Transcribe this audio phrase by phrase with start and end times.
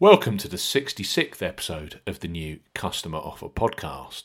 [0.00, 4.24] Welcome to the 66th episode of the new Customer Offer podcast.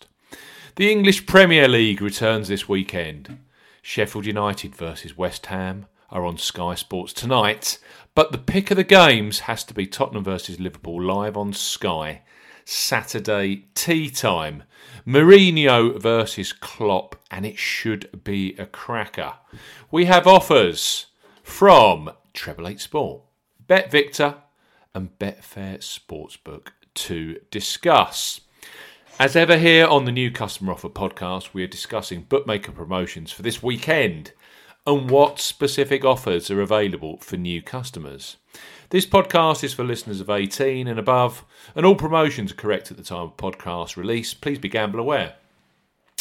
[0.77, 3.37] The English Premier League returns this weekend.
[3.83, 7.77] Sheffield United versus West Ham are on Sky Sports tonight,
[8.15, 12.23] but the pick of the games has to be Tottenham versus Liverpool live on Sky
[12.65, 14.63] Saturday tea time.
[15.05, 19.33] Mourinho versus Klopp, and it should be a cracker.
[19.91, 21.05] We have offers
[21.43, 23.21] from Treble Eight Sport,
[23.67, 24.37] Bet Victor,
[24.99, 28.41] and Betfair Sportsbook to discuss.
[29.17, 33.41] As ever, here on the new Customer Offer podcast, we are discussing bookmaker promotions for
[33.41, 34.33] this weekend
[34.85, 38.35] and what specific offers are available for new customers.
[38.89, 41.45] This podcast is for listeners of 18 and above,
[41.75, 44.33] and all promotions are correct at the time of podcast release.
[44.33, 45.35] Please be gamble aware.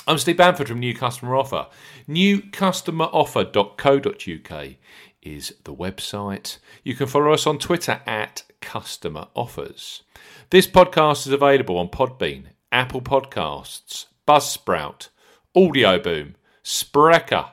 [0.07, 1.67] I'm Steve Bamford from New Customer Offer.
[2.09, 4.77] Newcustomeroffer.co.uk
[5.23, 6.59] is the website.
[6.85, 10.03] You can follow us on Twitter at Customer Offers.
[10.51, 15.09] This podcast is available on Podbean, Apple Podcasts, Buzzsprout,
[15.55, 17.51] Audio Boom, Spreaker,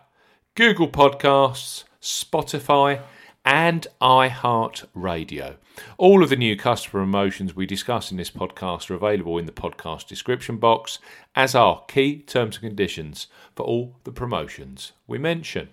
[0.55, 3.01] Google Podcasts, Spotify,
[3.43, 5.55] and iHeartRadio.
[5.97, 9.51] All of the new customer promotions we discuss in this podcast are available in the
[9.51, 10.99] podcast description box,
[11.35, 15.69] as are key terms and conditions for all the promotions we mention.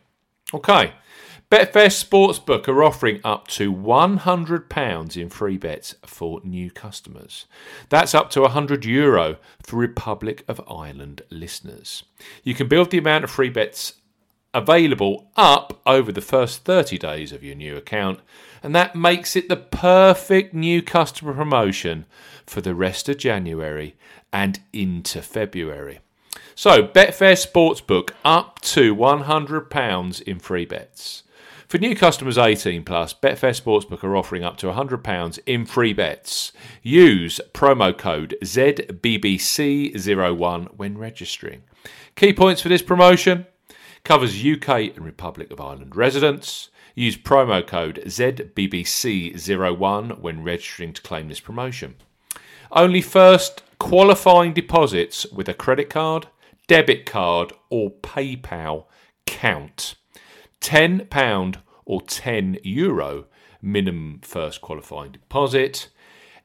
[0.55, 0.92] Okay,
[1.50, 7.47] Betfair Sportsbook are offering up to £100 in free bets for new customers.
[7.89, 12.05] That's up to €100 Euro for Republic of Ireland listeners.
[12.42, 13.95] You can build the amount of free bets
[14.55, 18.20] available up over the first 30 days of your new account,
[18.62, 22.05] and that makes it the perfect new customer promotion
[22.47, 23.95] for the rest of January
[24.33, 26.00] and into February.
[26.55, 31.23] So, Betfair Sportsbook up to £100 in free bets.
[31.73, 36.53] For new customers 18 plus, Betfair Sportsbook are offering up to £100 in free bets.
[36.83, 41.63] Use promo code ZBBC01 when registering.
[42.15, 43.47] Key points for this promotion
[44.05, 46.69] covers UK and Republic of Ireland residents.
[46.95, 51.95] Use promo code ZBBC01 when registering to claim this promotion.
[52.71, 56.29] Only first qualifying deposits with a credit card,
[56.69, 58.85] debit card, or PayPal
[59.27, 59.97] count.
[60.61, 63.25] £10 or €10 Euro
[63.61, 65.89] minimum first qualifying deposit.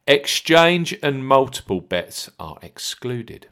[0.08, 3.50] Exchange and multiple bets are excluded.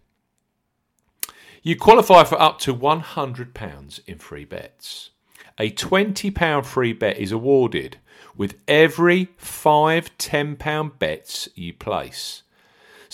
[1.61, 5.11] You qualify for up to £100 in free bets.
[5.59, 7.99] A £20 free bet is awarded
[8.35, 12.41] with every five £10 bets you place.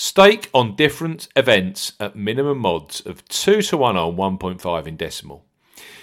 [0.03, 5.45] Stake on different events at minimum odds of 2 to 1 on 1.5 in decimal.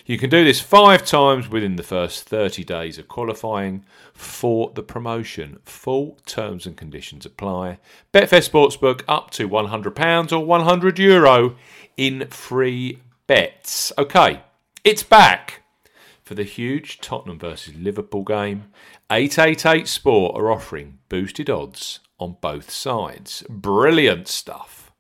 [0.07, 4.85] You can do this five times within the first 30 days of qualifying for the
[4.85, 5.59] promotion.
[5.65, 7.81] Full terms and conditions apply.
[8.15, 11.57] Betfair Sportsbook up to £100 or €100 Euro
[11.97, 13.93] in free bets.
[13.99, 14.43] Okay,
[14.85, 15.65] it's back
[16.23, 18.67] for the huge Tottenham versus Liverpool game.
[19.11, 23.45] 888 Sport are offering boosted odds on both sides.
[23.49, 24.93] Brilliant stuff.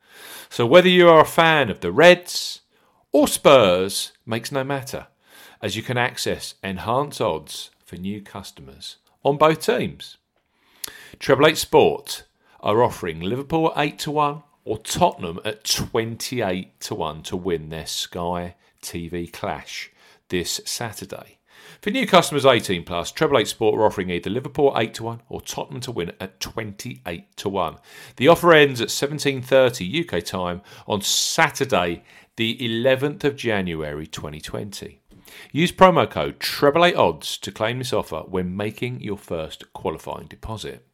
[0.48, 2.62] So, whether you are a fan of the Reds,
[3.12, 5.08] or Spurs makes no matter,
[5.60, 10.16] as you can access enhanced odds for new customers on both teams.
[11.18, 12.24] Treble Eight Sport
[12.60, 17.70] are offering Liverpool at 8 to 1 or Tottenham at 28 to 1 to win
[17.70, 19.90] their Sky TV clash
[20.28, 21.37] this Saturday.
[21.80, 25.22] For new customers 18 plus, Treble 8 Sport are offering either Liverpool 8 to 1
[25.28, 27.76] or Tottenham to win at 28 to 1.
[28.16, 32.02] The offer ends at 17:30 UK time on Saturday,
[32.36, 35.00] the 11th of January 2020.
[35.52, 40.86] Use promo code Treble Odds to claim this offer when making your first qualifying deposit.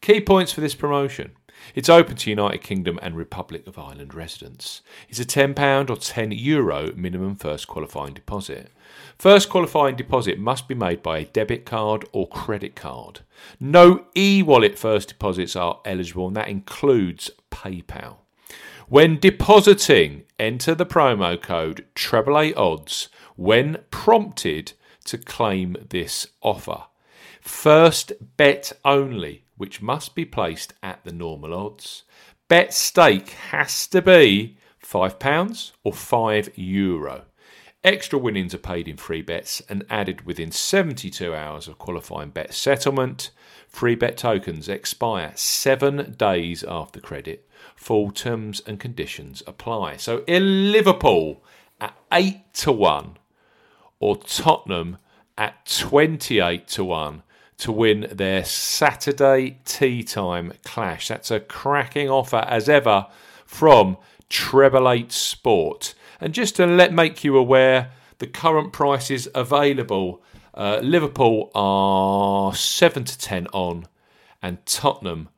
[0.00, 1.32] Key points for this promotion.
[1.74, 4.82] It's open to United Kingdom and Republic of Ireland residents.
[5.08, 8.70] It's a £10 or €10 Euro minimum first qualifying deposit.
[9.18, 13.20] First qualifying deposit must be made by a debit card or credit card.
[13.60, 18.16] No e wallet first deposits are eligible, and that includes PayPal.
[18.88, 24.72] When depositing, enter the promo code treble odds when prompted
[25.04, 26.84] to claim this offer.
[27.40, 32.04] First bet only, which must be placed at the normal odds.
[32.48, 37.24] Bet stake has to be £5 or €5 Euro.
[37.84, 42.54] Extra winnings are paid in free bets and added within 72 hours of qualifying bet
[42.54, 43.30] settlement.
[43.68, 49.96] Free bet tokens expire seven days after credit Full terms and conditions apply.
[49.96, 51.42] So in Liverpool
[51.80, 53.18] at 8 to 1
[54.00, 54.98] or Tottenham
[55.36, 57.22] at 28 to 1
[57.58, 61.08] to win their Saturday tea time clash.
[61.08, 63.06] That's a cracking offer as ever
[63.44, 63.96] from
[64.28, 65.94] Treble Eight Sport.
[66.20, 70.22] And just to let make you aware, the current prices available.
[70.54, 73.86] Uh, Liverpool are seven to ten on,
[74.42, 75.28] and Tottenham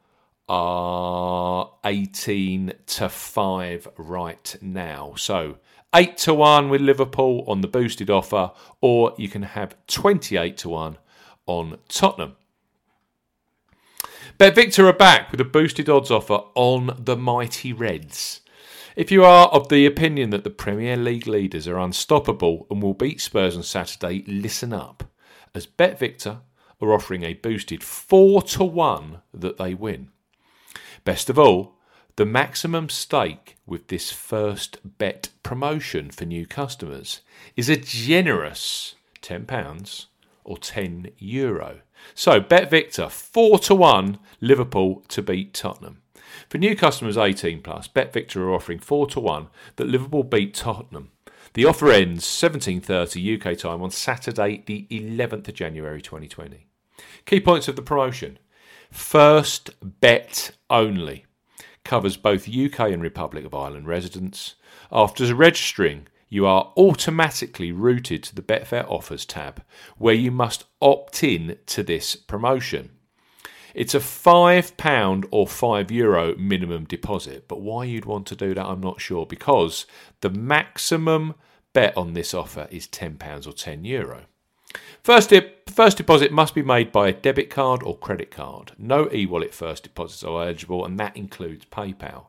[0.48, 5.14] are 18 to 5 right now.
[5.16, 5.58] So
[5.94, 8.50] 8 to 1 with Liverpool on the boosted offer,
[8.80, 10.98] or you can have 28 to 1
[11.46, 12.36] on Tottenham.
[14.38, 18.40] BetVictor are back with a boosted odds offer on the mighty Reds.
[18.96, 22.94] If you are of the opinion that the Premier League leaders are unstoppable and will
[22.94, 25.04] beat Spurs on Saturday, listen up,
[25.54, 26.40] as BetVictor
[26.80, 30.08] are offering a boosted 4 to 1 that they win.
[31.04, 31.76] Best of all,
[32.16, 37.20] the maximum stake with this first bet promotion for new customers
[37.56, 40.06] is a generous £10
[40.44, 41.80] or 10 euro.
[42.14, 46.02] So, Bet Victor 4 to 1 Liverpool to beat Tottenham.
[46.48, 50.54] For new customers 18 plus, Bet Victor are offering 4 to 1 that Liverpool beat
[50.54, 51.10] Tottenham.
[51.54, 56.66] The offer ends 17:30 UK time on Saturday, the 11th of January 2020.
[57.26, 58.38] Key points of the promotion.
[58.90, 61.26] First bet only.
[61.84, 64.54] Covers both UK and Republic of Ireland residents.
[64.92, 69.62] After registering, you are automatically routed to the Betfair Offers tab,
[69.98, 72.92] where you must opt in to this promotion.
[73.74, 78.66] It's a £5 or €5 Euro minimum deposit, but why you'd want to do that,
[78.66, 79.86] I'm not sure, because
[80.22, 81.34] the maximum
[81.72, 83.84] bet on this offer is £10 or €10.
[83.84, 84.22] Euro.
[85.02, 85.32] First,
[85.68, 88.72] first deposit must be made by a debit card or credit card.
[88.78, 92.26] No e wallet first deposits are eligible, and that includes PayPal.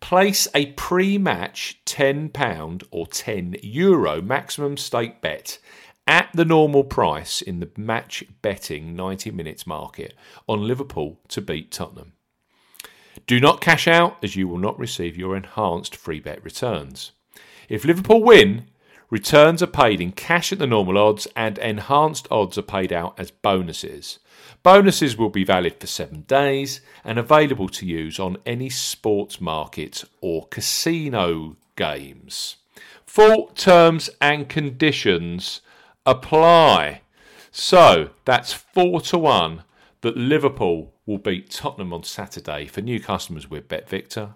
[0.00, 5.58] Place a pre match £10 or €10 Euro maximum stake bet
[6.06, 10.14] at the normal price in the match betting 90 minutes market
[10.48, 12.14] on Liverpool to beat Tottenham.
[13.26, 17.12] Do not cash out as you will not receive your enhanced free bet returns.
[17.68, 18.66] If Liverpool win,
[19.10, 23.18] Returns are paid in cash at the normal odds, and enhanced odds are paid out
[23.18, 24.20] as bonuses.
[24.62, 30.04] Bonuses will be valid for seven days and available to use on any sports market
[30.20, 32.56] or casino games.
[33.06, 35.60] Full terms and conditions
[36.06, 37.00] apply.
[37.50, 39.64] So that's four to one
[40.02, 44.34] that Liverpool will beat Tottenham on Saturday for new customers with BetVictor.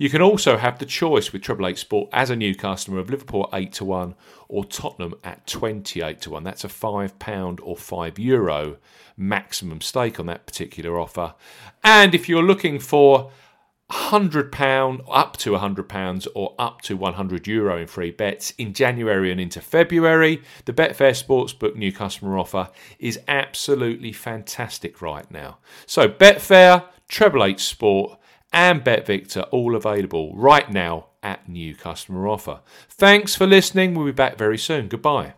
[0.00, 3.10] You can also have the choice with Triple Eight Sport as a new customer of
[3.10, 4.14] Liverpool 8 to 1
[4.48, 6.42] or Tottenham at 28 to 1.
[6.42, 8.78] That's a £5 or €5 Euro
[9.18, 11.34] maximum stake on that particular offer.
[11.84, 13.30] And if you're looking for
[13.90, 19.40] £100 up to £100 or up to 100 euro in free bets in January and
[19.40, 20.40] into February.
[20.64, 25.58] The Betfair Sportsbook new customer offer is absolutely fantastic right now.
[25.84, 28.19] So, Betfair, Treble Eight Sport,
[28.52, 32.60] and BetVictor all available right now at new customer offer.
[32.88, 33.94] Thanks for listening.
[33.94, 34.88] We'll be back very soon.
[34.88, 35.34] Goodbye.